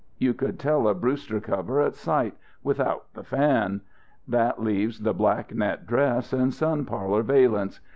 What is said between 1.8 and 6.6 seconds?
sight, without the fan. That leaves the black net dress and